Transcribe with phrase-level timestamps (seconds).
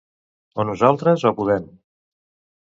[0.59, 1.63] O nosaltres o Podem.